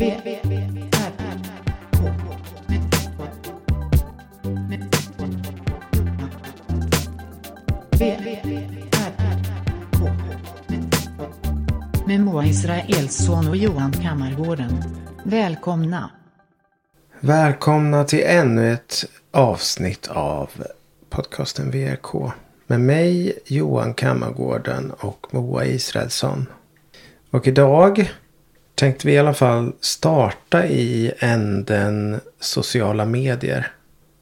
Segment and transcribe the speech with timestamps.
[0.00, 0.16] Med
[12.20, 14.84] Moa Israelsson och Johan Kammargården.
[15.24, 16.10] Välkomna.
[17.20, 20.50] Välkomna till ännu ett avsnitt av
[21.10, 22.32] podcasten VRK.
[22.66, 26.46] Med mig Johan Kammargården och Moa Israelsson.
[27.30, 28.10] Och idag
[28.80, 33.72] tänkte vi i alla fall starta i änden sociala medier.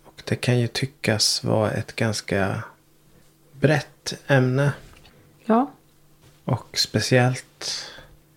[0.04, 2.62] Och det kan ju tyckas vara ett ganska
[3.52, 4.72] brett ämne.
[5.44, 5.72] Ja,
[6.44, 7.84] Och speciellt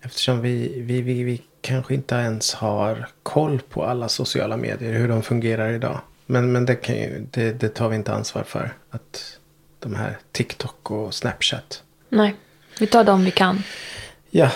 [0.02, 4.92] eftersom vi, vi, vi, vi kanske inte ens har koll på alla sociala medier.
[4.92, 6.00] Hur de fungerar idag.
[6.26, 8.72] Men, men det, kan ju, det, det tar vi inte ansvar för.
[8.90, 9.38] Att
[9.78, 11.82] de här TikTok och Snapchat.
[12.08, 12.34] nej.
[12.78, 13.62] Vi tar dem vi kan.
[14.30, 14.50] Ja,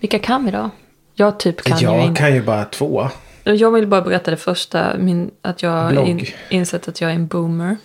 [0.00, 0.70] Vilka kan vi då?
[1.14, 2.18] Jag typ kan ju jag inte.
[2.20, 3.08] kan ju bara två.
[3.44, 4.96] Jag vill bara berätta det första.
[4.98, 6.08] Min, att jag har Blogg.
[6.08, 7.76] in, insett att jag är en boomer.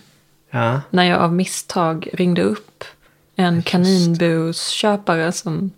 [0.50, 2.84] Ja, När jag av misstag ringde upp
[3.36, 5.70] en kaninbusköpare som...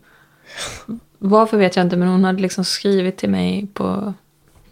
[1.19, 4.15] Varför vet jag inte, men hon hade liksom skrivit till mig på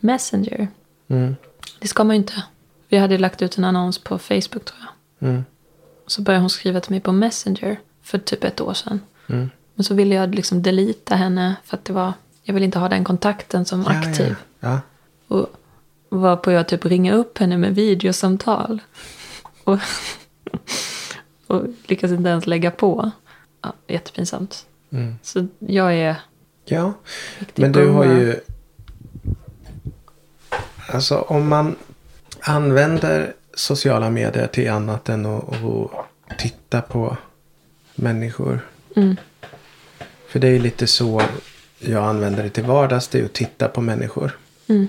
[0.00, 0.68] Messenger.
[1.08, 1.36] mm,
[1.78, 2.42] Det ska man ju inte.
[2.88, 4.78] Vi hade lagt ut en annons på Facebook tror
[5.18, 5.28] jag.
[5.28, 5.44] mm,
[6.06, 9.00] Så började hon skriva till mig på Messenger för typ ett år sedan.
[9.26, 9.50] mm.
[9.76, 12.12] Men så ville jag liksom delita henne för att det var...
[12.42, 14.36] Jag vill inte ha den kontakten som Ja, aktiv.
[14.60, 14.80] Ja, ja.
[15.36, 15.46] Och
[16.08, 18.82] varpå jag typ ringer upp henne med videosamtal.
[19.64, 19.78] Och,
[21.46, 23.10] och lyckas inte ens lägga på.
[23.62, 24.66] Ja, jättepinsamt.
[24.90, 25.18] Mm.
[25.22, 26.16] Så jag är
[26.64, 26.92] ja.
[27.54, 28.40] Men du har ju...
[30.88, 31.76] Alltså om man
[32.40, 35.44] använder sociala medier till annat än att,
[36.28, 37.16] att titta på
[37.94, 38.60] människor.
[38.96, 39.16] Mm.
[40.36, 41.22] För det är lite så
[41.78, 43.08] jag använder det till vardags.
[43.08, 44.38] Det är att titta på människor.
[44.66, 44.88] Mm.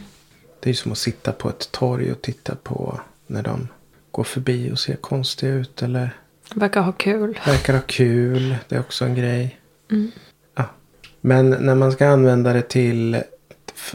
[0.60, 3.68] Det är som att sitta på ett torg och titta på när de
[4.12, 5.82] går förbi och ser konstiga ut.
[5.82, 6.10] Eller
[6.54, 7.40] Verkar ha kul.
[7.46, 8.56] verkar ha kul.
[8.68, 9.60] Det är också en grej.
[9.92, 10.12] Mm.
[10.56, 10.64] Ja.
[11.22, 13.22] Men när man ska använda det till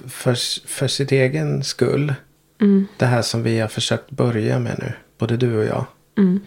[0.08, 2.14] för, för sitt egen skull.
[2.60, 2.86] Mm.
[2.96, 4.92] Det här som vi har försökt börja med nu.
[5.18, 5.84] Både du och jag.
[6.18, 6.40] Mm.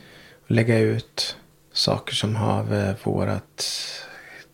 [0.48, 1.38] Lägga ut
[1.74, 3.64] saker som har med vårat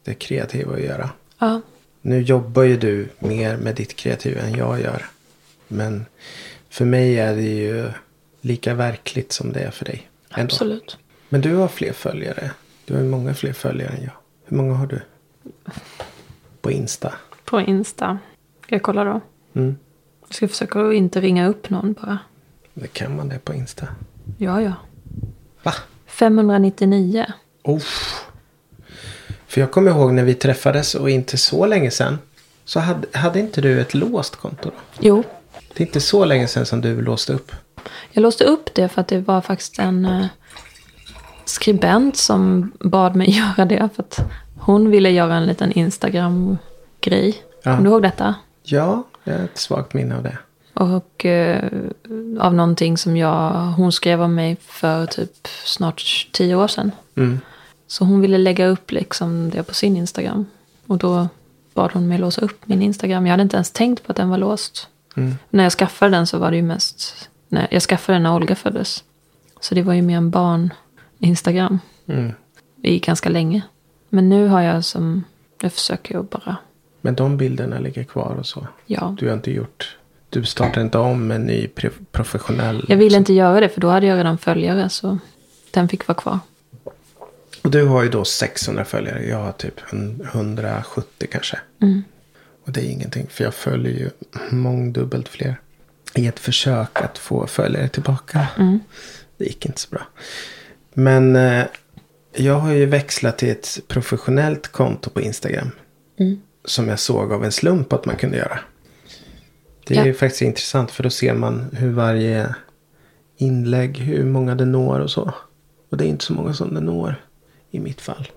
[0.03, 1.09] det kreativa att göra.
[1.39, 1.61] Ja,
[2.01, 5.05] Nu jobbar ju du mer med ditt kreativa än jag gör.
[5.67, 6.05] Men
[6.69, 7.91] för mig är det ju
[8.41, 10.09] lika verkligt som det är för dig.
[10.29, 10.43] ändå.
[10.43, 10.97] absolut.
[11.29, 12.51] Men du har fler följare.
[12.85, 14.13] Du har många fler följare än jag.
[14.45, 15.01] Hur många har du?
[16.61, 17.13] På Insta.
[17.45, 18.19] På Insta.
[18.63, 19.21] Ska jag kolla då?
[19.53, 19.75] Mm.
[20.27, 22.19] Jag ska försöka att inte ringa upp någon bara.
[22.73, 23.87] Det kan man det på Insta.
[24.37, 24.73] Ja, ja.
[25.63, 25.73] Va?
[26.07, 27.25] 599.
[27.63, 27.81] Oh.
[29.51, 32.19] För jag kommer ihåg när vi träffades och inte så länge sedan.
[32.65, 34.75] Så hade, hade inte du ett låst konto då?
[34.99, 35.23] Jo,
[35.73, 37.51] Det är inte så länge sedan som du låste upp.
[38.11, 40.25] Jag låste upp det för att det var faktiskt en eh,
[41.45, 43.89] skribent som bad mig göra det.
[43.95, 44.19] För att
[44.59, 47.43] hon ville göra en liten Instagram-grej.
[47.63, 47.75] Ja.
[47.75, 48.35] Kommer du ihåg detta?
[48.63, 50.37] Ja, jag har ett svagt minne av det.
[50.73, 51.63] Och eh,
[52.39, 56.91] av någonting som jag, hon skrev om mig för typ snart tio år sedan.
[57.15, 57.39] Mm.
[57.91, 60.45] Så hon ville lägga upp liksom det på sin Instagram.
[60.87, 61.27] Och då
[61.73, 63.25] bad hon mig låsa upp min Instagram.
[63.25, 64.87] Jag hade inte ens tänkt på att den var låst.
[65.15, 65.35] Mm.
[65.49, 67.29] När jag skaffade den så var det ju mest...
[67.47, 69.03] Nej, jag skaffade den när Olga föddes.
[69.59, 71.79] Så det var ju mer en barn-Instagram.
[72.07, 72.31] Mm.
[72.81, 73.61] i ganska länge.
[74.09, 75.23] Men nu har jag som...
[75.63, 76.57] Nu försöker jag bara...
[77.01, 78.67] Men de bilderna ligger kvar och så.
[78.85, 79.15] Ja.
[79.19, 79.97] Du har inte gjort...
[80.29, 81.67] Du startar inte om en ny
[82.11, 82.85] professionell...
[82.87, 84.89] Jag ville inte göra det för då hade jag redan följare.
[84.89, 85.17] Så
[85.71, 86.39] den fick vara kvar.
[87.61, 89.25] Och du har ju då 600 följare.
[89.27, 89.81] Jag har typ
[90.33, 91.59] 170 kanske.
[91.81, 92.03] Mm.
[92.65, 93.27] Och det är ingenting.
[93.29, 94.09] För jag följer ju
[94.49, 95.55] mångdubbelt fler.
[96.15, 98.47] I ett försök att få följare tillbaka.
[98.57, 98.79] Mm.
[99.37, 100.01] Det gick inte så bra.
[100.93, 101.65] Men eh,
[102.33, 105.71] jag har ju växlat till ett professionellt konto på Instagram.
[106.19, 106.41] Mm.
[106.65, 108.59] Som jag såg av en slump att man kunde göra.
[109.87, 110.05] Det är Ja.
[110.05, 112.55] ju faktiskt intressant för då ser man hur varje
[113.37, 115.33] inlägg, hur många det når och så.
[115.91, 117.25] Och det är inte så många som det når
[117.71, 118.27] i mitt fall.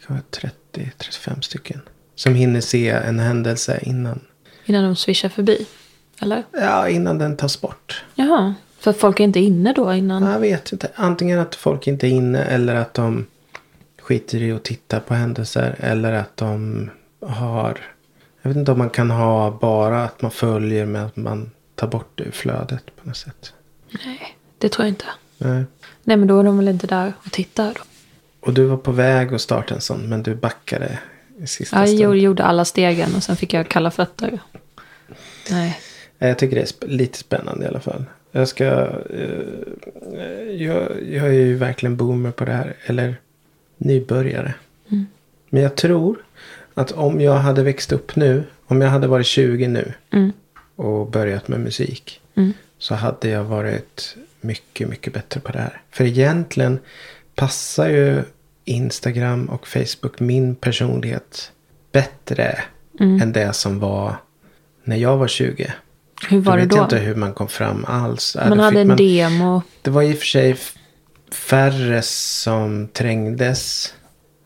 [0.00, 1.80] Det kan vara 30-35 stycken.
[2.14, 4.20] Som hinner se en händelse innan,
[4.64, 5.66] Innan de swishar förbi.
[6.20, 6.42] Eller?
[6.52, 8.04] ja, innan den tas bort.
[8.14, 8.54] Jaha.
[8.78, 10.22] För folk är inte inne då innan?
[10.22, 10.90] Jag vet inte.
[10.94, 13.26] Antingen att folk inte är inne eller att de
[14.00, 15.76] skiter i att titta på händelser.
[15.78, 17.80] Eller att de har...
[18.42, 21.86] Jag vet inte om man kan ha bara att man följer med att man tar
[21.86, 23.52] bort det ur flödet på något sätt.
[24.04, 25.04] Nej, det tror jag inte.
[25.38, 25.64] Nej.
[26.02, 27.80] Nej, men då är de väl inte där och tittar då.
[28.44, 30.98] Och du var på väg att starta en sån men du backade
[31.38, 34.38] i sista Ja, jag gjorde- alla stegen och sen fick jag kalla fötter.
[35.50, 35.78] Nej.
[36.18, 38.04] Jag tycker det är lite spännande i alla fall.
[38.32, 38.64] Jag ska...
[39.10, 42.76] eh, jag, jag är ju verkligen boomer på det här.
[42.86, 43.16] Eller
[43.76, 44.54] nybörjare.
[45.48, 46.16] Men jag tror
[46.74, 48.44] att om jag hade växt upp nu.
[48.66, 49.92] Om jag hade varit 20 nu.
[50.12, 50.32] Mm.
[50.76, 52.20] Och börjat med musik.
[52.34, 52.52] Mm.
[52.78, 55.80] Så hade jag varit mycket, mycket bättre på det här.
[55.90, 56.78] För egentligen
[57.34, 58.22] passar ju
[58.64, 61.52] Instagram och Facebook min personlighet
[61.92, 62.58] bättre
[63.00, 63.22] Mm.
[63.22, 64.16] än det som var
[64.84, 65.72] när jag var 20.
[66.28, 66.82] Hur var jag det vet då?
[66.96, 68.36] inte hur man kom fram alls.
[68.40, 69.62] Ja, Man hade en man- demo.
[69.82, 70.56] Det var i och för sig
[71.32, 73.94] färre som trängdes.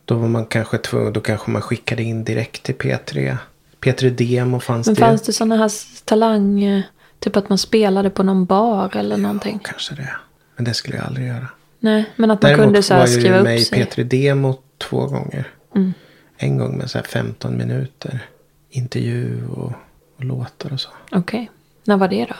[0.04, 3.36] Då var man kanske tvungen, då kanske man skickade in direkt till P3.
[3.80, 5.00] P3 Demo fanns Men det.
[5.00, 5.70] fanns det sådana här
[6.04, 6.62] talang...
[6.64, 6.82] eh,
[7.20, 9.58] Typ att man spelade på någon bar eller någonting?
[9.64, 10.10] Kanske det.
[10.56, 11.46] Men det skulle jag aldrig göra.
[11.80, 13.64] Nej, men att man Däremot kunde så här var jag skriva ju upp med i
[13.64, 13.84] sig.
[13.84, 15.48] P3 Demo två gånger.
[15.74, 15.92] Mm.
[16.36, 18.26] En gång med så här 15 minuter.
[18.70, 19.72] Intervju och,
[20.16, 20.88] och låtar och så.
[21.12, 21.50] Okej.
[21.84, 22.34] När var det då?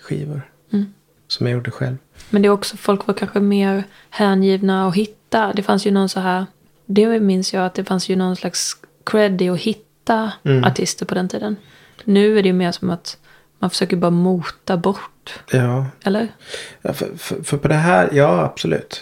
[0.02, 0.42] skivor.
[0.72, 0.94] Mm.
[1.28, 1.98] Som jag gjorde själv.
[2.30, 5.54] Men det är också, folk var kanske mer hängivna att hitta.
[5.54, 6.46] Det fanns ju någon så här,
[6.86, 10.64] det minns jag att det fanns ju någon slags cred i att hitta Mm.
[10.64, 11.56] artister på den tiden.
[12.04, 13.18] Nu är det ju mer som att
[13.60, 15.40] man försöker bara mota bort.
[15.52, 16.28] Ja, Eller?
[16.82, 19.02] Ja, för, för, för på det här, ja absolut.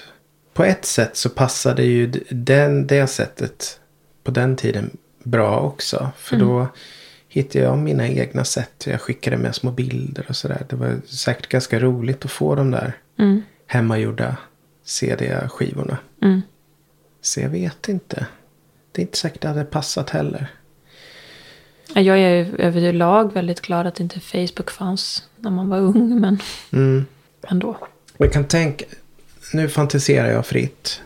[0.54, 3.80] På ett sätt så passade ju den, det sättet
[4.24, 6.10] på den tiden bra också.
[6.18, 6.68] För då
[7.28, 8.84] hittade jag mina egna sätt.
[8.88, 10.66] Jag skickade med små bilder och sådär.
[10.70, 13.42] Det var säkert ganska roligt att få de där Mm.
[13.68, 14.38] hemmagjorda
[14.84, 15.98] CD-skivorna.
[16.22, 16.42] Mm.
[17.22, 18.26] Så jag vet inte.
[18.92, 20.48] Det är inte säkert det hade passat heller.
[21.94, 26.40] Jag är överlag väldigt glad att inte Facebook fanns när man var ung, men
[26.74, 27.06] Mm.
[27.48, 27.78] ändå.
[28.18, 28.86] Jag kan tänka,
[29.54, 31.02] nu fantiserar jag fritt.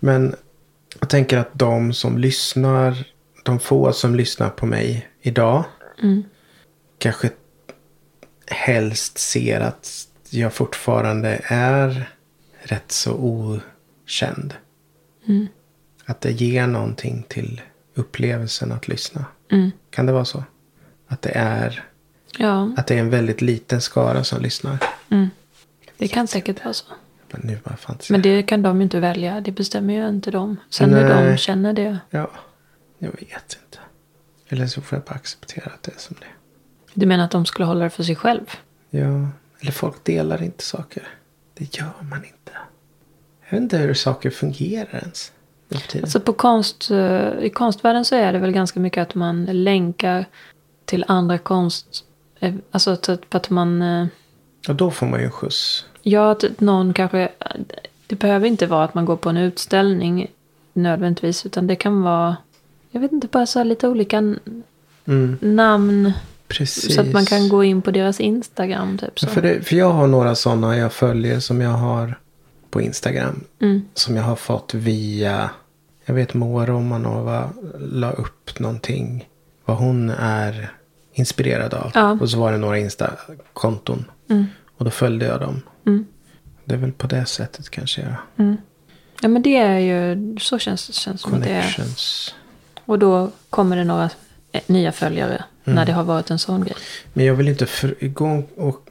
[0.00, 0.34] Men
[1.00, 3.04] jag tänker att de som lyssnar,
[3.44, 5.64] de få som lyssnar på mig idag.
[6.02, 6.24] Mm.
[6.98, 7.30] Kanske
[8.46, 12.10] helst ser att jag fortfarande är
[12.62, 14.54] rätt så okänd.
[15.28, 15.46] Mm.
[16.10, 17.60] Att det ger någonting till
[17.94, 19.24] upplevelsen att lyssna.
[19.50, 19.70] Mm.
[19.90, 20.44] Kan det vara så?
[21.08, 21.84] Att det är,
[22.38, 24.78] Ja, att det är en väldigt liten skara som lyssnar.
[25.08, 25.30] mm.
[25.96, 26.84] det kan säkert vara så.
[27.30, 27.76] Men nu bara
[28.10, 29.40] Men det kan de ju inte välja.
[29.40, 30.56] Det bestämmer ju inte de.
[30.70, 31.38] Sen hur de Nej.
[31.38, 31.98] känner det.
[32.10, 32.30] Ja,
[32.98, 33.78] jag vet inte.
[34.48, 36.34] Eller så får jag bara acceptera att det är som det är.
[36.94, 38.50] Du menar att de skulle hålla det för sig själv?
[38.90, 39.28] Ja,
[39.60, 41.08] eller folk delar inte saker.
[41.54, 42.52] Det gör man inte.
[43.44, 45.32] Jag vet inte hur saker fungerar ens.
[46.02, 50.24] Alltså på konst, eh, i konstvärlden så är det väl ganska mycket att man länkar
[50.84, 51.86] till andra konst...
[52.40, 53.82] eh, Alltså att, att man...
[53.82, 54.06] eh,
[54.68, 55.84] Och då får man ju en skjuts.
[56.02, 57.28] Ja, att någon kanske...
[58.06, 60.26] Det behöver inte vara att man går på en utställning
[60.72, 61.46] nödvändigtvis.
[61.46, 62.36] Utan det kan vara...
[62.90, 64.18] Jag vet inte, bara så här lite olika
[65.04, 66.12] Mm, namn.
[66.48, 66.94] precis.
[66.94, 69.26] Så att man kan gå in på deras Instagram typ så.
[69.26, 72.14] Ja, för, det, för jag har några sådana jag följer som jag har
[72.70, 73.44] på Instagram.
[73.60, 73.82] Mm.
[73.94, 75.50] Som jag har fått via,
[76.10, 79.28] jag vet Moa Romanova la upp någonting.
[79.64, 80.72] Vad hon är
[81.12, 81.90] inspirerad av.
[81.94, 82.10] Ja.
[82.10, 84.04] Och så var det några Insta-konton.
[84.30, 84.46] Mm.
[84.76, 85.62] Och då följde jag dem.
[85.86, 86.06] Mm.
[86.64, 88.14] Det är väl på det sättet kanske jag.
[88.36, 88.56] Mm.
[89.20, 91.74] Ja men det är ju, så känns känns som att det är.
[92.84, 94.10] Och då kommer det några
[94.52, 95.44] eh, nya följare.
[95.64, 96.76] När det har varit en sån grej.
[97.12, 97.66] Men jag vill inte
[98.00, 98.88] gå och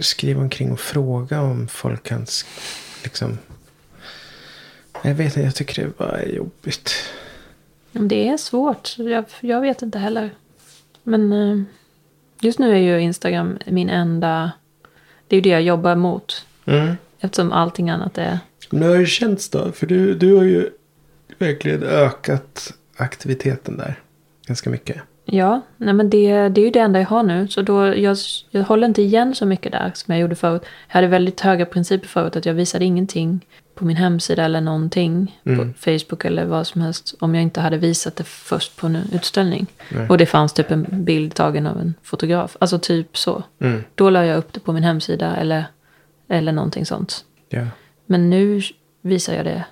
[0.00, 2.26] skriva omkring och fråga om folk kan
[3.02, 3.38] liksom.
[5.02, 6.92] Jag vet inte, jag tycker det bara är jobbigt.
[7.92, 8.94] Det är svårt.
[8.98, 10.30] Jag, jag vet inte heller.
[11.02, 11.62] Men eh,
[12.40, 14.52] just nu är ju Instagram min enda...
[15.28, 16.46] Det är ju det jag jobbar mot.
[16.64, 16.96] Mm.
[17.20, 18.38] Eftersom allting annat är...
[18.70, 19.72] Men hur har det känts då?
[19.72, 20.70] För du, du har ju
[21.38, 24.00] verkligen ökat aktiviteten där.
[24.46, 25.02] Ganska mycket.
[25.30, 27.48] Ja, nej men det, det är ju det enda jag har nu.
[27.48, 28.16] Så då, jag,
[28.50, 30.62] jag håller inte igen så mycket där som jag gjorde förut.
[30.88, 32.36] Jag hade väldigt höga principer förut.
[32.36, 35.40] Att jag visade ingenting på min hemsida eller någonting.
[35.44, 35.58] Mm.
[35.58, 37.14] På Facebook eller vad som helst.
[37.20, 39.66] Om jag inte hade visat det först på en utställning.
[39.88, 40.08] Nej.
[40.08, 42.56] Och det fanns typ en bild tagen av en fotograf.
[42.60, 43.42] Alltså typ så.
[43.60, 43.84] Mm.
[43.94, 45.64] Då la jag upp det på min hemsida eller
[46.28, 47.24] Eller någonting sånt.
[47.48, 47.66] Ja.
[48.06, 48.62] Men nu
[49.02, 49.64] visar jag det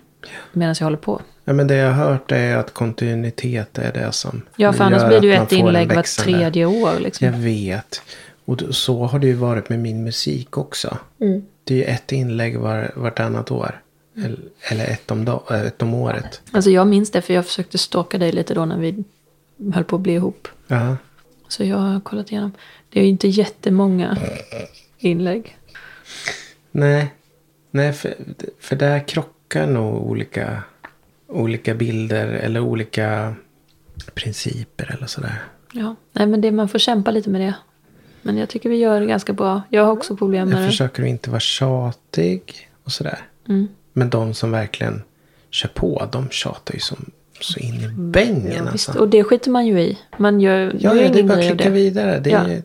[0.52, 1.22] medan jag håller på.
[1.44, 5.06] ja, men det jag har hört är att kontinuitet är det som Ja, för annars
[5.08, 6.92] blir det ju ett inlägg vart växande- tredje år.
[7.00, 7.26] Liksom.
[7.26, 8.02] Jag vet.
[8.44, 10.98] Och så har det ju varit med min musik också.
[11.20, 11.42] Mm.
[11.64, 13.80] Det är ju ett inlägg var, vartannat år.
[14.24, 14.38] Eller,
[14.70, 16.40] eller ett, om dag, äh, ett om året.
[16.50, 19.04] Alltså jag minns det för jag försökte stalka dig lite då när vi
[19.74, 20.48] höll på att bli ihop.
[20.66, 20.96] Ja.
[21.48, 22.52] Så jag har kollat igenom.
[22.90, 24.18] Det är ju inte jättemånga
[24.98, 25.56] inlägg.
[26.70, 27.14] Nej,
[27.70, 28.14] Nej för,
[28.60, 30.62] för där krockar nog olika,
[31.28, 33.34] olika bilder eller olika
[34.14, 35.42] principer eller sådär.
[35.72, 37.54] Ja, nej men det, man får kämpa lite med det.
[38.22, 39.62] Men jag tycker vi gör det ganska bra.
[39.70, 40.68] Jag har också problem med Jag det.
[40.70, 43.18] försöker att inte vara tjatig och sådär.
[43.48, 43.68] Mm.
[43.92, 45.02] Men de som verkligen
[45.50, 47.10] kör på, de tjatar ju som
[47.40, 48.98] så in i bängen Ja, alltså.
[48.98, 49.98] Och det skiter man ju i.
[50.18, 51.70] Man gör, Ja, gör ja, det är bara att klicka det.
[51.70, 52.18] vidare.
[52.18, 52.62] Det är, Ja.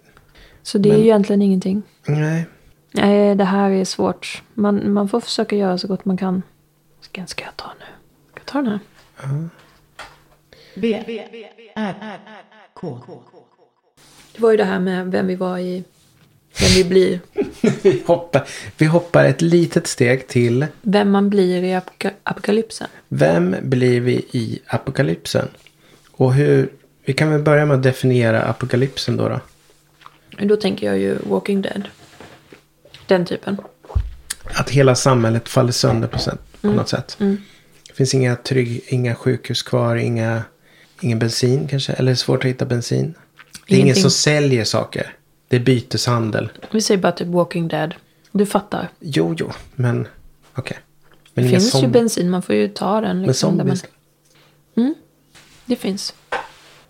[0.64, 1.84] Så det är Men- ju egentligen ingenting.
[2.08, 2.46] Nej,
[2.94, 4.44] Nej, det här är svårt.
[4.54, 6.42] Man, man får försöka göra så gott man kan.
[7.02, 7.86] Ska, ska jag ta nu?
[8.32, 8.80] Ska jag ta den här?
[10.76, 11.04] B,
[11.76, 12.20] R,
[12.74, 13.00] K.
[14.34, 15.84] Det var ju det här med vem vi var i...
[16.60, 17.20] Vem vi blir.
[17.82, 20.68] vi hoppar, vi hoppar ett litet steg till.
[20.82, 22.88] Vem man blir i apoka- apokalypsen.
[23.08, 25.48] Vem blir vi i apokalypsen?
[26.12, 26.70] Och hur,
[27.06, 29.30] vi kan väl börja med att definiera apokalypsen då.
[29.30, 29.40] då.
[30.46, 31.84] Då tänker jag ju Walking Dead.
[33.08, 33.58] Den typen.
[34.44, 37.18] Att hela samhället faller sönder på, sätt, på något sätt.
[37.88, 40.44] Det finns inga, trygg, inga sjukhus kvar, inga,
[41.02, 41.94] ingen bensin kanske.
[41.94, 43.14] Eller svårt att hitta bensin.
[43.68, 45.14] Det är ingen som säljer saker.
[45.48, 46.50] Det är byteshandel.
[46.72, 47.96] Vi säger bara typ Walking Dead.
[48.32, 48.90] Du fattar.
[49.00, 50.08] Jo, jo, men
[50.56, 50.78] okej.
[51.34, 53.18] Men Det inga finns ju zomb- bensin, man får ju ta den.
[53.18, 54.96] Men Liksom, där man, zombies?
[55.66, 56.14] det finns.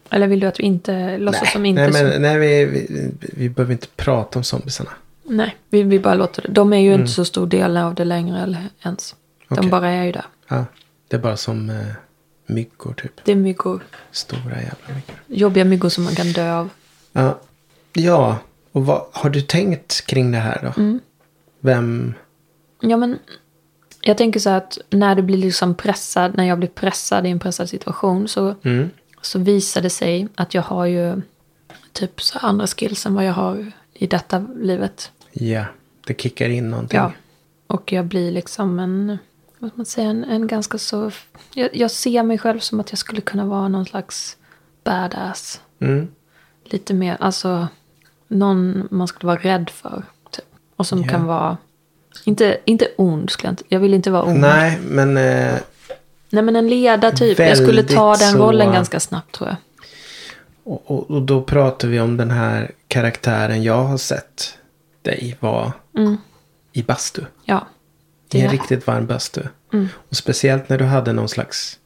[0.10, 3.50] Eller vill du att vi inte låtsas som inte nej, men, nej vi, vi, vi
[3.50, 4.90] behöver inte prata om zombiesarna.
[5.24, 6.48] Nej, vi, vi bara låter det.
[6.52, 9.16] De är ju inte så stor del av det längre eller ens.
[9.56, 9.60] De.
[9.60, 9.72] Okej.
[9.72, 10.26] bara är ju där.
[10.48, 10.66] Ja,
[11.08, 11.76] det är bara som eh,
[12.46, 13.26] myggor typ.
[13.26, 13.84] Det är myggor.
[14.12, 15.16] Stora jävla myggor.
[15.28, 16.70] Jobbiga myggor som man kan dö av.
[17.12, 17.40] Ja,
[17.94, 18.38] ja.
[18.72, 20.82] och vad, har du tänkt kring det här då?
[20.82, 21.00] Mm.
[21.60, 22.14] Vem?
[22.82, 23.20] Ja, men
[24.02, 27.30] jag tänker så här att när det blir liksom pressad, när jag blir pressad i
[27.30, 28.90] en pressad situation så, Mm.
[29.22, 31.22] så visar det sig att jag har ju
[31.94, 35.12] typ så andra skills än vad jag har i detta livet.
[35.32, 35.66] Ja,
[36.08, 36.98] det kickar in någonting.
[37.00, 37.12] Ja.
[37.68, 39.18] Och jag blir liksom en,
[39.62, 41.12] vad man säga, en, en ganska så...
[41.54, 44.38] Jag, jag ser mig själv som att jag skulle kunna vara någon slags
[44.84, 45.62] badass.
[45.80, 46.08] Mm.
[46.66, 47.68] Lite mer, alltså
[48.28, 50.04] någon man skulle vara rädd för.
[50.32, 50.46] Typ.
[50.76, 51.08] Och som Ja.
[51.10, 51.58] kan vara,
[52.26, 54.40] inte, inte ond skulle jag inte, jag vill inte vara ond.
[54.40, 55.54] Nej, men eh,
[56.30, 57.40] Nej men en ledare typ.
[57.40, 59.58] Jag skulle ta den så- rollen ganska snabbt tror jag.
[60.64, 64.58] och, och, och då pratar vi om den här karaktären jag har sett
[65.02, 66.18] dig vara Mm.
[66.74, 67.22] i bastu.
[67.46, 67.68] Ja.
[68.32, 69.42] I en riktigt varm bastu.
[69.74, 69.88] Mm.
[70.10, 71.80] Och speciellt när du hade någon slags,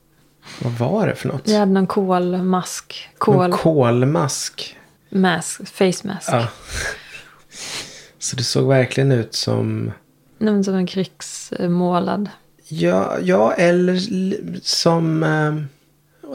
[0.61, 1.47] vad var det för något?
[1.47, 3.09] Jag hade någon kolmask.
[3.17, 4.77] Kol, Någon kolmask.
[5.09, 6.29] mask, face mask.
[6.31, 6.47] Ja.
[8.19, 9.91] Så det såg verkligen ut som
[10.37, 12.29] Nej, Som en krigsmålad.
[12.67, 13.99] Ja, ja eller
[14.61, 15.23] som...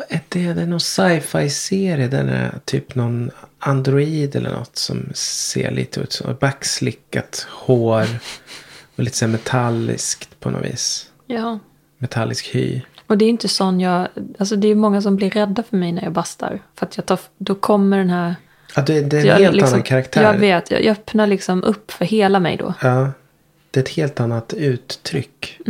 [0.09, 0.40] Är det?
[0.40, 2.09] Är någon sci-fi-serie.
[2.09, 8.07] Den är typ någon android eller något som ser lite ut som backslickat hår.
[9.00, 11.11] Och lite så här metalliskt på något vis.
[11.26, 11.59] Ja.
[11.99, 12.80] Metallisk hy.
[13.07, 15.92] Och det är inte sån jag, alltså det är många som blir rädda för mig
[15.92, 16.61] när jag bastar.
[16.75, 18.35] För att jag tar, då kommer den här...
[18.76, 20.23] Ja, det, det är en jag helt liksom, annan karaktär.
[20.23, 22.75] Jag vet, jag, jag öppnar liksom upp för hela mig då.
[22.83, 23.11] Ja,
[23.71, 25.61] det är ett helt annat uttryck.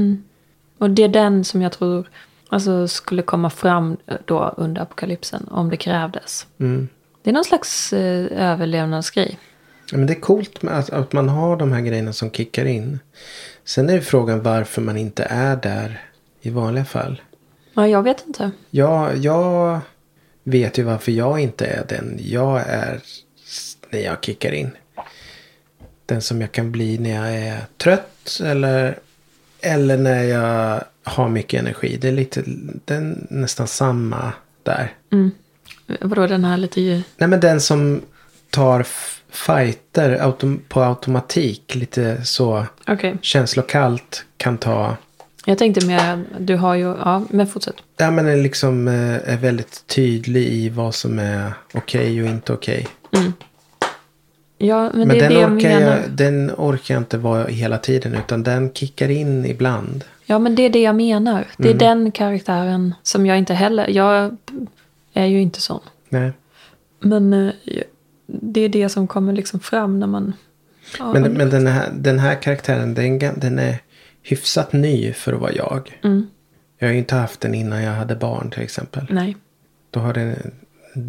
[0.79, 2.09] Och det är den som jag tror
[2.49, 6.47] alltså, skulle komma fram då under apokalypsen om det krävdes.
[6.59, 6.89] Mm.
[7.23, 9.39] Det är någon slags eh, överlevnadsgrej.
[9.93, 12.99] Ja, men det är coolt att, att man har de här grejerna som kickar in.
[13.65, 16.03] Sen är ju frågan varför man inte är där
[16.41, 17.23] i vanliga fall.
[17.75, 18.51] Ja, jag vet inte.
[18.71, 19.81] Jag, jag
[20.45, 23.01] vet ju varför jag inte är den jag är
[23.91, 24.71] när jag kickar in.
[26.07, 28.99] Den som jag kan bli när jag är trött eller,
[29.61, 31.99] eller när jag har mycket energi.
[32.01, 32.43] Det är lite
[32.85, 34.33] det är nästan samma
[34.63, 34.95] där.
[36.01, 36.81] Vadå den här lite.
[37.17, 38.03] Nej men den som
[38.51, 38.87] tar
[39.33, 41.75] fighter autom- på automatik.
[41.75, 43.17] Lite så Okej.
[43.23, 44.97] känslokallt kan ta.
[45.45, 47.75] Jag tänkte mer, du har ju, ja men fortsätt.
[47.97, 52.53] Ja men är liksom eh, är väldigt tydlig i vad som är okej och inte
[52.53, 52.87] okej.
[54.59, 55.97] Ja, men, Men det är den, jag orkar menar.
[55.97, 58.15] jag, den orkar jag inte vara hela tiden.
[58.15, 60.05] Utan den kickar in ibland.
[60.27, 61.47] Ja, men det är det jag menar.
[61.57, 61.77] Det Mm.
[61.77, 63.89] är den karaktären som jag inte heller...
[63.89, 64.37] Jag
[65.13, 65.81] är ju inte sån.
[66.09, 66.33] Nej.
[67.01, 67.53] Men eh,
[68.43, 70.33] det är det som kommer liksom fram när man
[70.99, 73.79] Ja, Men, men den, här, den här karaktären den, den är
[74.23, 75.99] hyfsat ny för att vara jag.
[76.05, 76.27] Mm,
[76.79, 79.07] Jag har ju inte haft den innan jag hade barn till exempel.
[79.11, 79.37] nej.
[79.91, 80.51] Då har den...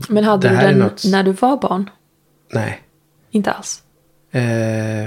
[0.09, 1.89] Men hade du den något- när du var barn?
[2.53, 2.81] Nej.
[3.31, 3.83] Inte alls?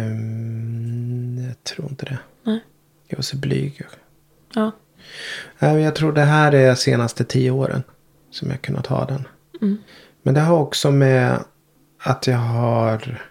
[0.04, 2.18] Ehm, jag tror inte det.
[2.42, 2.60] Nej.
[3.08, 3.82] Jag var så blyg.
[4.54, 4.70] Ja.
[5.58, 7.82] Nej, jag tror det här är senaste tio åren.
[8.30, 9.28] Som jag kunnat ha den.
[9.62, 9.78] Mm.
[10.22, 11.38] Men det har också med
[12.04, 13.22] att jag har...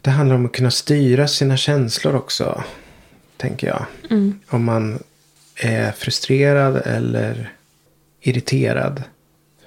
[0.00, 2.64] Det handlar om att kunna styra sina känslor också.
[3.36, 3.86] Tänker jag.
[4.10, 4.40] Mm.
[4.48, 5.02] Om man
[5.56, 7.52] är frustrerad eller
[8.20, 9.02] irriterad.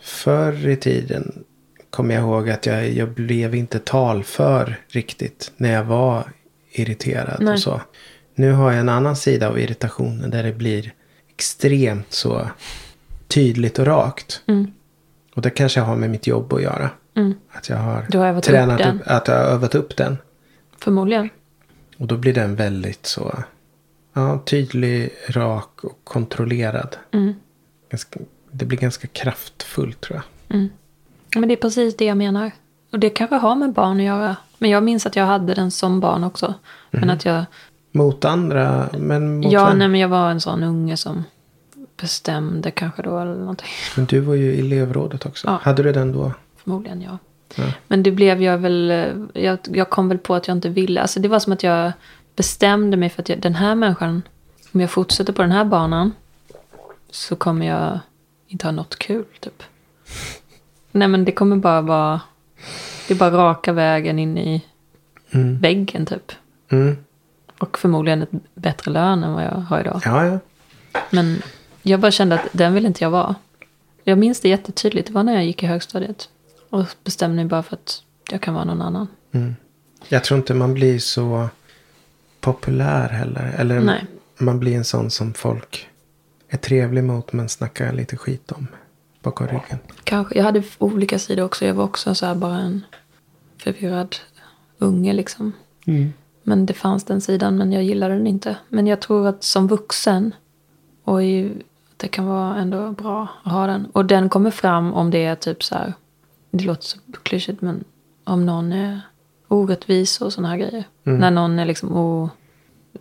[0.01, 1.44] Förr i tiden
[1.89, 6.32] kommer jag ihåg att jag, jag blev inte talför riktigt när jag var
[6.72, 7.54] irriterad Nej.
[7.54, 7.82] och så.
[8.36, 10.94] Nu har jag en annan sida av irritationen där det blir
[11.30, 12.50] extremt så
[13.27, 14.42] tydligt och rakt.
[14.48, 14.72] Mm.
[15.36, 16.89] Och det kanske har med mitt jobb att göra.
[17.15, 17.34] Mm.
[17.51, 18.95] Att jag har har upp tränat den.
[18.95, 20.17] upp, att jag har övat upp den.
[20.77, 21.29] Förmodligen.
[21.98, 23.43] Och då blir den väldigt så
[24.13, 26.98] ja, tydlig, rak och kontrollerad.
[27.12, 27.34] Mm.
[27.89, 28.19] Ganska,
[28.51, 30.55] det blir ganska kraftfullt tror jag.
[30.57, 30.69] Mm.
[31.36, 32.51] Men det är precis det jag menar.
[32.91, 34.36] Och det kanske har med barn att göra.
[34.57, 36.53] Men jag minns att jag hade den som barn också.
[36.91, 37.45] Men att jag...
[37.91, 39.79] Mot andra, men mot Ja, vem?
[39.79, 41.24] nej, men jag var en sån unge som
[42.01, 43.67] bestämde kanske då eller någonting.
[43.95, 45.48] Men du var ju i elevrådet också.
[45.48, 45.60] Ja.
[45.62, 46.31] Hade du den då?
[46.65, 47.17] Förmodligen ja.
[47.55, 47.63] Ja.
[47.88, 48.93] Men det blev jag väl,
[49.34, 51.01] jag, jag kom väl på att jag inte ville.
[51.01, 51.91] Alltså det var som att jag
[52.36, 54.22] bestämde mig för att jag, den här människan,
[54.72, 56.12] om jag fortsätter på den här banan
[57.12, 58.00] så kommer jag
[58.48, 59.63] inte ha något kul typ.
[60.91, 62.22] Nej men det kommer bara vara,
[63.07, 64.62] det är bara raka vägen in i
[65.31, 65.57] Mm.
[65.60, 66.31] väggen typ.
[66.69, 66.98] Mm.
[67.60, 70.01] Och förmodligen ett bättre lön än vad jag har idag.
[70.05, 70.39] Ja, ja.
[71.10, 71.41] Men
[71.81, 73.36] jag bara kände att den vill inte jag vara.
[74.03, 75.07] Jag minns det jättetydligt.
[75.07, 76.29] Det var när jag gick i högstadiet.
[76.75, 78.01] Och bestämde mig bara för att
[78.32, 79.08] jag kan vara någon annan.
[79.32, 79.55] Mm.
[80.08, 81.50] Jag tror inte man blir så
[82.39, 83.55] populär heller.
[83.58, 84.05] Eller Nej.
[84.38, 85.89] man blir en sån som folk
[86.50, 88.67] är trevlig mot men snackar lite skit om
[89.21, 89.80] bakom ryggen.
[90.04, 90.38] Kanske.
[90.38, 91.65] Jag hade olika sidor också.
[91.65, 92.86] Jag var också så här bara en
[93.58, 94.15] förvirrad
[94.78, 95.52] unge liksom.
[96.43, 98.58] Men det fanns den sidan men jag gillade den inte.
[98.69, 100.34] Men jag tror att som vuxen
[101.04, 101.52] och i,
[101.97, 103.86] det kan vara ändå bra att ha den.
[103.86, 105.93] Och den kommer fram om det är typ så här.
[106.58, 107.84] Det låter så klyschigt men
[108.24, 109.02] om någon är
[109.48, 110.84] orättvis och sådana här grejer.
[111.04, 112.30] När någon är liksom o...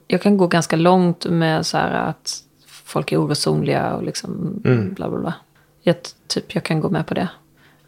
[0.06, 4.60] Jag kan gå ganska långt med så här att folk är oresonliga och liksom
[4.96, 5.34] bla bla bla.
[5.82, 7.28] Jag, typ, jag kan gå med på det.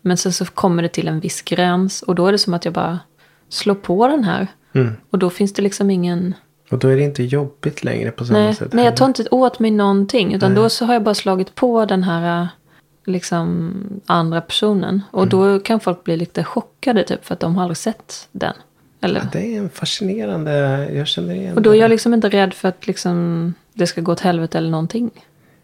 [0.01, 2.65] Men sen så kommer det till en viss gräns och då är det som att
[2.65, 2.99] jag bara
[3.49, 4.47] slår på den här.
[4.73, 4.93] Mm.
[5.11, 6.35] Och då finns det liksom ingen...
[6.71, 8.73] Och då är det inte jobbigt längre på samma Nej, sätt.
[8.73, 10.35] nej jag tar inte åt mig någonting.
[10.35, 12.49] Utan då så har jag bara slagit på den här äh,
[13.07, 13.73] liksom
[14.07, 15.03] andra personen.
[15.11, 15.29] Och Mm.
[15.31, 18.55] då kan folk bli lite chockade typ för att de har aldrig sett den.
[19.01, 19.21] Eller?
[19.21, 20.53] Ja, det är en fascinerande,
[20.95, 24.01] jag känner igen Och då är jag liksom inte rädd för att liksom det ska
[24.01, 25.11] gå åt helvete eller någonting.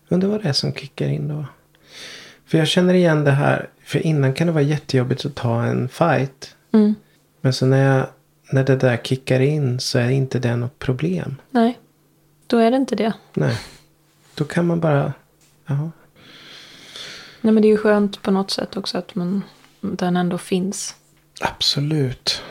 [0.08, 1.44] Undrar vad det är som kickar in då.
[2.46, 3.68] För jag känner igen det här.
[3.84, 6.56] För innan kan det vara jättejobbigt att ta en fight.
[6.72, 6.94] Mm.
[7.40, 8.06] Men så när, jag,
[8.52, 11.36] när det där kickar in så är inte det något problem.
[11.50, 11.78] Nej,
[12.46, 13.12] då är det inte det.
[13.34, 13.58] Nej.
[14.34, 15.12] Då kan man bara...
[15.66, 15.90] Jaha.
[17.44, 19.42] Nej men det är ju skönt på något sätt också att man,
[19.80, 20.94] den ändå finns.
[21.40, 22.42] Absolut.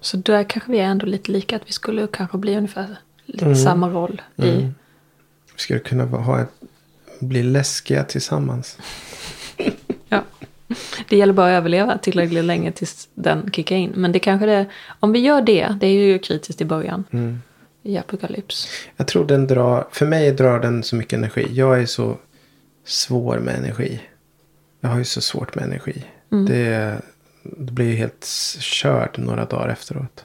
[0.00, 1.56] Så där kanske vi är ändå lite lika.
[1.56, 3.56] Att vi skulle kanske bli ungefär lite Mm.
[3.56, 4.42] samma roll i...
[5.54, 6.50] Vi skulle kunna ha ett,
[7.20, 8.78] bli läskiga tillsammans.
[10.08, 10.22] Ja.
[11.08, 13.92] Det gäller bara att överleva tillräckligt länge tills den kickar in.
[13.96, 14.66] Men det kanske det...
[15.00, 17.04] Om vi gör det, det är ju kritiskt i början.
[17.10, 17.42] Mm.
[17.82, 18.68] I apokalyps.
[18.96, 19.86] Jag tror den drar...
[19.90, 21.46] För mig drar den så mycket energi.
[21.50, 22.16] Jag är så
[22.84, 24.00] svår med energi.
[24.80, 26.04] Jag har ju så svårt med energi.
[26.32, 26.46] Mm.
[26.46, 27.00] Det,
[27.42, 28.26] det blir ju helt
[28.60, 30.24] körd några dagar efteråt.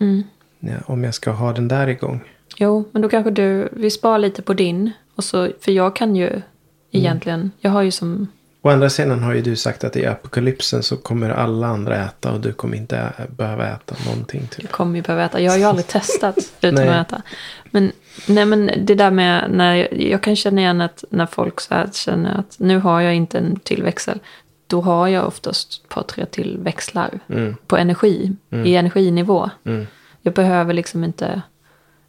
[0.00, 0.22] Mm.
[0.60, 2.20] Ja, om jag ska ha den där igång.
[2.56, 3.68] Jo, men då kanske du...
[3.72, 4.90] Vi sparar lite på din.
[5.16, 6.20] Och så, för jag kan Mm.
[6.20, 6.42] ju
[6.90, 7.50] egentligen...
[7.60, 8.26] Jag har ju som...
[8.62, 12.32] Å andra sidan har ju du sagt att i apokalypsen så kommer alla andra äta
[12.32, 14.46] och du kommer inte behöva äta någonting.
[14.46, 14.62] Typ.
[14.62, 15.40] Jag kommer ju behöva äta.
[15.40, 17.22] Jag har ju aldrig testat utan att äta.
[17.70, 17.92] Men,
[18.28, 22.38] nej, men det där med när jag, kan känna igen att när folk så känner
[22.38, 24.18] att nu har jag inte en till växel.
[24.66, 27.56] Då har jag oftast ett par tre till växlar Mm.
[27.66, 28.32] på energi.
[28.64, 29.50] I energinivå.
[29.64, 29.86] Mm.
[30.22, 31.42] Jag behöver liksom inte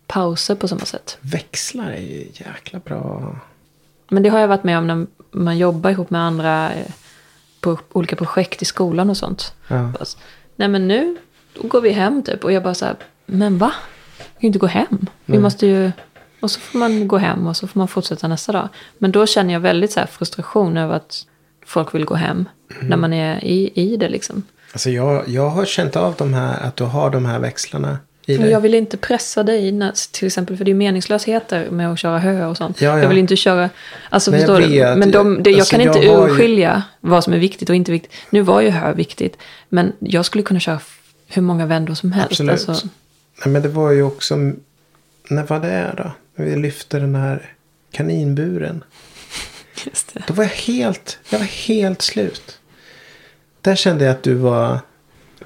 [0.07, 1.17] pauser på samma sätt.
[1.21, 3.35] Växlar är ju jäkla bra.
[4.09, 6.91] Men det har jag varit med om när man jobbar ihop med andra eh,
[7.59, 9.53] på olika projekt i skolan och sånt.
[9.67, 9.91] Ja.
[10.55, 11.17] Nej men nu
[11.61, 12.43] går vi hem typ.
[12.43, 12.95] Och jag bara så här,
[13.25, 13.73] men va?
[14.41, 15.07] Kan ju inte gå hem.
[15.25, 15.91] Vi måste ju...
[16.39, 18.69] Och så får man gå hem och så får man fortsätta nästa dag.
[18.97, 21.25] Men då känner jag väldigt så frustration över att
[21.65, 22.45] folk vill gå hem.
[22.81, 24.43] När man är i, i det liksom.
[24.73, 28.37] Alltså jag, jag har känt av de här, att du har de här växlarna i
[28.37, 28.51] dig.
[28.51, 32.19] jag vill inte pressa dig när, till exempel, för det är meningslösheter med att köra
[32.19, 32.81] hö och sånt.
[32.81, 32.99] Ja, ja.
[32.99, 33.69] Jag vill inte köra,
[34.09, 34.99] alltså Nej, jag förstår du?
[34.99, 37.69] Men de, det, jag Alltså, kan inte jag har ju- urskilja vad som är viktigt
[37.69, 38.11] och inte viktigt.
[38.29, 39.37] Nu var ju hö viktigt,
[39.69, 40.79] men jag skulle kunna köra
[41.27, 42.31] hur många vändor som helst.
[42.31, 42.69] Absolut.
[42.69, 42.87] Alltså,
[43.45, 44.35] Nej, men det var ju också,
[45.29, 46.11] när var det då?
[46.35, 47.51] När vi lyfte den här
[47.91, 48.83] kaninburen.
[49.85, 50.23] just det.
[50.27, 52.59] Då var jag helt, jag var helt slut.
[53.61, 54.79] Där kände jag att du var,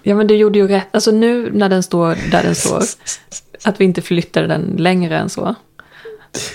[0.04, 0.88] Ja, men du gjorde ju rätt.
[0.92, 2.84] Alltså nu när den står där den står,
[3.64, 5.44] att vi inte flyttade den längre än så.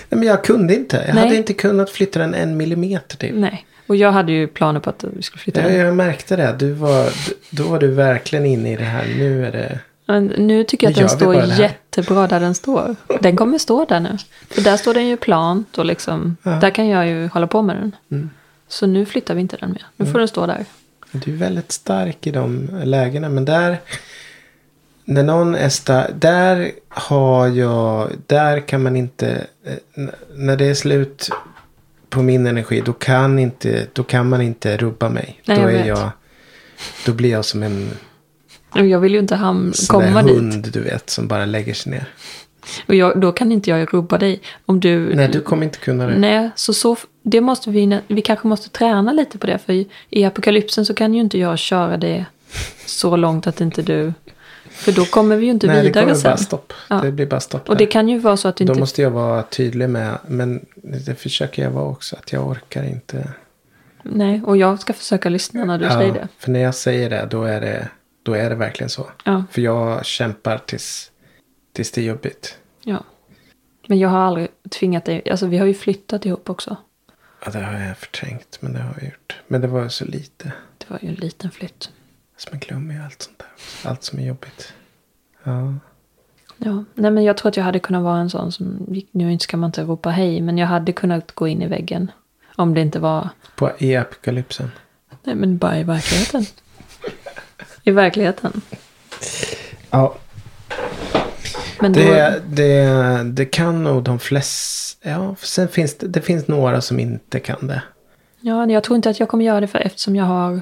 [0.09, 1.03] nej men jag kunde inte.
[1.07, 1.23] Jag Nej.
[1.23, 3.39] hade inte kunnat flytta den en millimeter till.
[3.39, 5.77] Nej, och jag hade ju planer på att vi skulle flytta Ja, den.
[5.77, 6.55] jag märkte det.
[6.59, 7.09] Du var,
[7.49, 9.05] då var du verkligen inne i det här.
[9.17, 9.79] Nu är det...
[10.11, 12.95] Men nu tycker jag att den står jättebra där den står.
[13.21, 14.17] Den kommer stå där nu.
[14.49, 16.51] För där står den ju plant och liksom, Ja.
[16.51, 17.95] där kan jag ju hålla på med den.
[18.11, 18.29] Mm.
[18.67, 19.85] Så nu flyttar vi inte den mer.
[19.95, 20.65] Nu får den stå där.
[21.11, 23.29] Du är väldigt stark i de lägena.
[23.29, 23.77] Men där...
[25.05, 26.09] När någon är stark.
[26.15, 28.11] Där har jag...
[28.27, 29.45] Där kan man inte...
[29.65, 30.03] eh,
[30.35, 31.29] När det är slut
[32.09, 32.81] på min energi.
[32.85, 35.41] Då kan, inte, då kan man inte rubba mig.
[35.45, 35.87] Nej, då jag är vet.
[35.87, 36.09] jag...
[37.05, 37.89] Då blir jag som en
[38.73, 40.35] jag vill ju inte ham- sån där komma dit.
[40.35, 41.09] hund du vet.
[41.09, 42.05] Som bara lägger sig ner.
[42.87, 44.41] Och jag, då kan inte jag rubba dig.
[44.65, 45.15] Om du...
[45.15, 46.17] Nej, du kommer inte kunna det.
[46.17, 49.57] Nej, så, så det måste vi, vi kanske måste träna lite på det.
[49.65, 52.25] För i, apokalypsen så kan ju inte jag köra det
[52.85, 54.13] så långt att inte du...
[54.69, 56.31] För då kommer vi ju inte Nej, det vidare kommer sen.
[56.31, 56.73] bara stopp.
[56.89, 56.95] Ja.
[57.03, 57.85] Det blir bara stopp Och där.
[57.85, 58.79] det kan ju vara så att du Då inte...
[58.79, 63.27] måste jag vara tydlig med, men det försöker jag vara också, att jag orkar inte.
[64.03, 66.27] Nej, och jag ska försöka lyssna när du säger det.
[66.39, 67.87] För när jag säger det, då är det,
[68.23, 69.09] då är det verkligen så.
[69.23, 71.11] Ja, För jag kämpar tills,
[71.73, 72.57] tills det är jobbigt.
[72.83, 73.03] ja.
[73.87, 75.29] Men jag har aldrig tvingat dig.
[75.31, 76.77] Alltså vi har ju flyttat ihop också.
[77.45, 79.39] Ja, det har jag förträngt, men det har jag gjort.
[79.47, 80.51] Men det var så lite.
[80.77, 81.89] Det var ju en liten flytt.
[82.37, 83.89] Så man glömmer ju allt sånt där.
[83.89, 84.73] Allt som är jobbigt.
[85.43, 85.73] Ja.
[86.57, 89.57] Ja, nej men jag tror att jag hade kunnat vara en sån som, nu ska
[89.57, 92.11] man inte ropa hej, men jag hade kunnat gå in i väggen.
[92.55, 94.71] Om det inte var, På, I apokalypsen.
[95.23, 96.45] nej men bara i verkligheten.
[97.83, 98.61] I verkligheten.
[99.89, 100.15] Ja,
[101.81, 105.09] Men det, det, det kan nog de flesta.
[105.09, 107.81] Ja, sen finns det, det finns några som inte kan det.
[108.39, 110.61] ja, jag tror inte att jag kommer göra det för eftersom jag har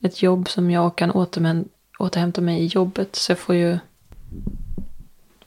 [0.00, 3.16] ett jobb som jag kan återhäm- återhämta mig i jobbet.
[3.16, 3.78] Så jag får ju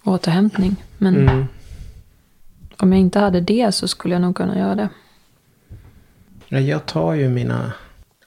[0.04, 0.76] återhämtning.
[0.98, 1.46] Men Mm.
[2.78, 4.90] om jag inte hade det så skulle jag nog kunna göra det.
[6.48, 7.74] Ja, jag tar ju mina...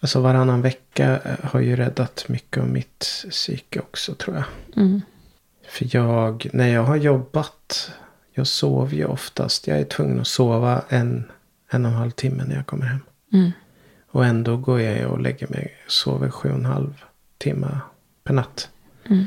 [0.03, 4.45] Alltså varannan vecka eh, har ju räddat mycket av mitt psyke också tror jag.
[4.77, 5.03] Mm.
[5.69, 7.91] För jag, när jag har jobbat,
[8.33, 9.67] jag sover ju oftast.
[9.67, 11.31] Jag är tvungen att sova en,
[11.71, 13.01] en och en halv timme när jag kommer hem.
[13.33, 13.51] Mm.
[14.11, 17.05] Och ändå går jag och lägger mig och sover sju och en halv
[17.39, 17.81] timme
[18.25, 18.69] per natt.
[19.05, 19.27] Mm.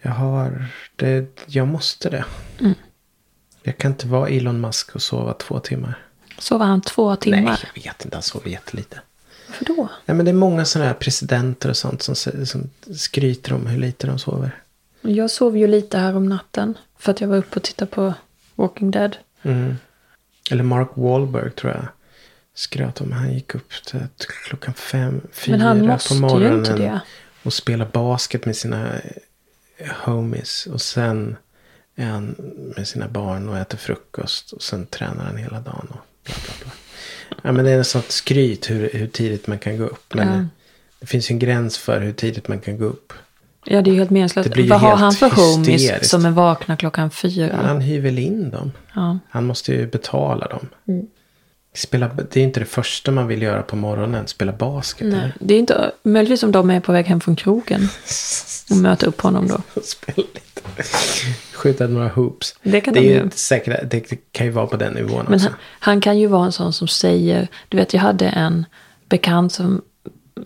[0.00, 2.24] Jag har, det, jag måste det.
[2.60, 2.74] Mm.
[3.62, 5.98] Jag kan inte vara Elon Musk och sova två timmar.
[6.38, 7.42] Sover han två timmar?
[7.42, 8.16] Nej, jag vet inte.
[8.16, 9.00] Han sover jättelite.
[9.46, 9.88] Varför då?
[10.06, 12.14] Nej, men det är många sådana här presidenter och sånt som,
[12.46, 14.60] som skryter om hur lite de sover.
[15.00, 16.78] Jag sov ju lite här om natten.
[16.98, 18.14] För att jag var uppe och tittade på
[18.54, 19.16] Walking Dead.
[19.42, 19.76] Mm.
[20.50, 21.86] Eller Mark Wahlberg tror jag
[22.54, 23.12] skröt om.
[23.12, 24.00] Han gick upp till
[24.48, 26.58] klockan fem, fyra Men han på måste ju morgonen.
[26.58, 27.00] inte det.
[27.42, 28.92] Och spela basket med sina
[29.76, 30.66] eh, homies.
[30.66, 31.36] Och sen
[31.96, 32.34] är han
[32.76, 34.52] med sina barn och äter frukost.
[34.52, 35.86] Och sen tränar han hela dagen.
[35.90, 36.72] Och bla bla bla.
[37.46, 40.14] Ja, men det är en sånt skryt hur, hur tidigt man kan gå upp.
[40.14, 40.44] Men Ja.
[41.00, 43.12] det, finns ju en gräns för hur tidigt man kan gå upp.
[43.64, 44.50] Ja, det är ju helt meningslöst.
[44.56, 47.56] Vad har han för homies som är vakna klockan fyra?
[47.62, 48.72] han hyr väl in dem.
[48.94, 49.18] Ja.
[49.28, 50.68] Han måste ju betala dem.
[50.88, 51.06] Mm.
[51.74, 54.26] Spela, det är inte det första man vill göra på morgonen.
[54.26, 55.06] Spela basket.
[55.06, 55.34] Nej, eller?
[55.40, 57.88] det är inte möjligtvis om de är på väg hem från krogen.
[58.70, 59.60] Och möter upp honom då.
[59.82, 60.40] Spela lite.
[61.54, 62.54] Skjuta några hoops.
[62.62, 63.30] Det kan det de ju.
[63.30, 63.90] säkert.
[63.90, 64.00] Det
[64.32, 65.48] kan ju vara på den nivån Men också.
[65.48, 68.66] han, han kan ju vara en sån som säger, du vet jag hade en
[69.08, 69.82] bekant som,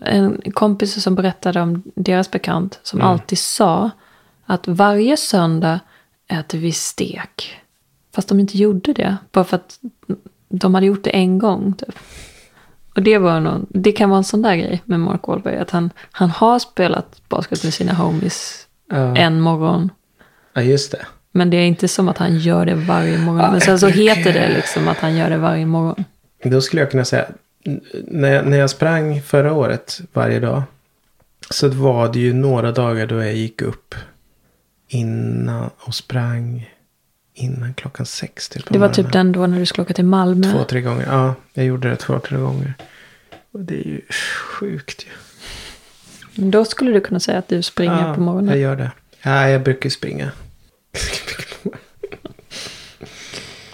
[0.01, 3.11] en kompis som berättade om deras bekant som Mm.
[3.13, 3.91] alltid sa
[4.47, 5.81] att varje söndag
[6.29, 7.57] äter vi stek.
[8.15, 9.79] Fast de inte gjorde det, bara för att
[10.49, 11.73] de hade gjort det en gång.
[11.73, 11.95] Typ.
[12.95, 15.71] Och det, var någon, det kan vara en sån där grej med Mark Wahlberg, att
[15.71, 19.17] han, han har spelat basket med sina homies Ja.
[19.17, 19.91] en morgon.
[20.55, 21.07] Ja, just det.
[21.33, 23.51] Men det är inte som att han gör det varje morgon.
[23.53, 26.05] Men sen så heter det liksom att han gör det varje morgon.
[26.45, 27.27] Då skulle jag kunna säga.
[28.05, 30.63] När jag, när jag sprang förra året varje dag.
[31.51, 33.95] Så var det ju några dagar då jag gick upp.
[34.89, 36.71] Innan och sprang.
[37.41, 40.53] Innan klockan sex till Det var typ den då när du skulle åka till Malmö.
[40.53, 41.07] Två, tre gånger.
[41.07, 42.75] Ja, jag gjorde det två, tre gånger.
[43.51, 45.11] Och det är ju sjukt ju.
[46.35, 48.49] Men då skulle du kunna säga att du springer ja, på morgonen.
[48.49, 48.93] jag gör det.
[49.23, 50.31] Ja, jag brukar springa.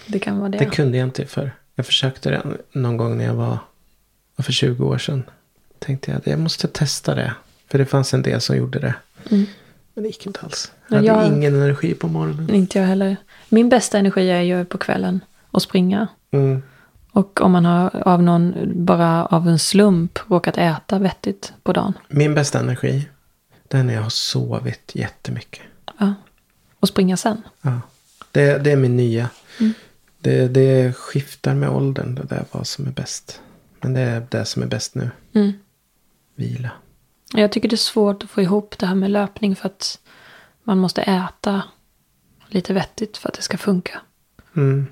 [0.06, 0.58] Det kan vara det.
[0.58, 1.52] Det kunde jag inte för.
[1.74, 3.58] Jag försökte det någon gång när jag var
[4.38, 5.22] för 20 år sedan.
[5.78, 7.34] Tänkte jag att jag måste testa det.
[7.68, 8.94] För det fanns en del som gjorde det.
[9.30, 9.46] Mm.
[9.94, 10.72] Men det gick inte alls.
[10.88, 12.50] Ja, Jag hade jag- ingen energi på morgonen.
[12.54, 13.16] Inte jag heller.
[13.48, 15.20] Min bästa energi är ju på kvällen.
[15.50, 16.08] Och springa.
[16.30, 16.62] Mm.
[17.12, 18.54] Och om man har av någon,
[18.84, 21.92] bara av en slump, råkat äta vettigt på dagen.
[22.08, 23.08] Min bästa energi.
[23.68, 25.62] Den är när jag har sovit jättemycket.
[25.98, 26.14] Ja.
[26.80, 27.42] Och springa sen.
[27.62, 27.80] Ja.
[28.32, 29.28] Det, det är min nya.
[29.60, 29.72] Mm.
[30.20, 32.14] Det, det skiftar med åldern.
[32.14, 33.40] Det där vad som är bäst.
[33.80, 35.10] Men det är det som är bäst nu.
[35.34, 35.52] Mm.
[36.34, 36.70] Vila.
[37.32, 39.98] Jag tycker det är svårt att få ihop det här med löpning för att
[40.64, 41.62] man måste äta
[42.48, 44.00] lite vettigt för att det ska funka.
[44.56, 44.86] Mm.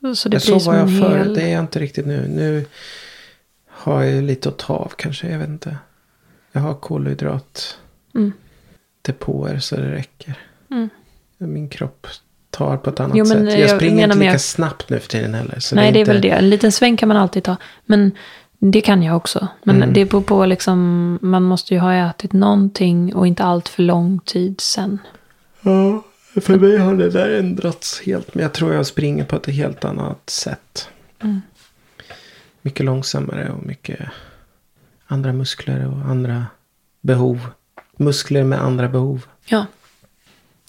[0.00, 1.18] Så det Så blir som var jag förr.
[1.18, 1.34] hel...
[1.34, 2.28] Det är jag inte riktigt nu.
[2.28, 2.66] Nu
[3.68, 5.30] har jag lite att ta av kanske.
[5.30, 5.76] Jag vet inte.
[6.52, 9.60] Jag har kolhydratdepåer Mm.
[9.60, 10.34] så det räcker.
[10.70, 10.88] Mm.
[11.38, 12.06] Min kropp
[12.50, 13.44] tar på ett annat Jo, sätt.
[13.44, 15.60] Jag jag springer inte lika mer- snabbt nu för tiden heller.
[15.60, 16.12] Så Nej, det är, inte...
[16.12, 16.30] väl det.
[16.30, 17.56] En liten sväng kan man alltid ta.
[17.86, 18.12] Men
[18.62, 19.48] det kan jag också.
[19.62, 19.92] Men Mm.
[19.92, 24.18] det beror på liksom, man måste ju ha ätit någonting och inte allt för lång
[24.18, 24.98] tid sen.
[25.60, 26.02] Ja,
[26.40, 28.34] för mig har det där ändrats helt.
[28.34, 30.88] Men jag tror jag springer på ett helt annat sätt.
[31.22, 31.40] Mm.
[32.62, 34.00] Mycket långsammare och mycket
[35.06, 36.46] andra muskler och andra
[37.00, 37.46] behov.
[37.96, 39.26] Muskler med andra behov.
[39.46, 39.66] Ja.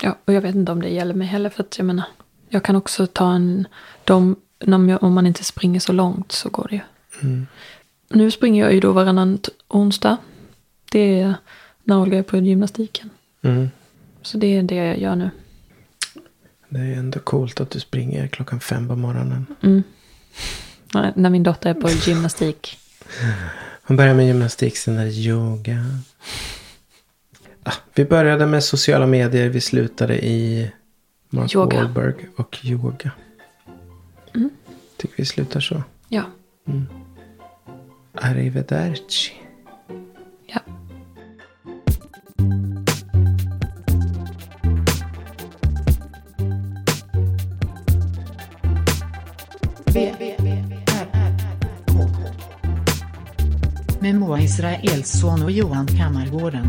[0.03, 1.49] Ja, och jag vet inte om det gäller mig heller.
[1.49, 2.05] För att jag menar,
[2.49, 3.67] jag kan också ta en...
[4.03, 4.35] De,
[4.67, 6.81] om, jag, om man inte springer så långt så går det ju.
[7.21, 7.47] Mm.
[8.13, 10.17] Nu springer jag ju då varannan onsdag.
[10.91, 11.35] Det är
[11.83, 13.09] när Olga är på gymnastiken.
[13.41, 13.69] Mm.
[14.21, 15.29] Så det är det jag gör nu.
[16.69, 19.45] Det är ändå coolt att du springer klockan fem på morgonen.
[19.61, 19.83] Mm.
[21.15, 22.77] När min dotter är på gymnastik.
[23.87, 25.85] Man börjar med gymnastik, sen är det yoga.
[27.63, 30.71] Ah, vi började med sociala medier, vi slutade i
[31.29, 31.77] Mark Yoga.
[31.77, 33.11] Wahlberg och yoga.
[34.35, 34.49] Mm.
[34.97, 35.83] Tycker vi slutar så.
[36.09, 36.23] Ja.
[38.13, 39.31] Arrivederci.
[40.47, 40.61] ja.
[49.85, 50.49] V, V, V,
[50.87, 51.33] R, R,
[51.87, 52.07] K.
[53.99, 56.67] Med Moa Israelsson och Johan Kammargården.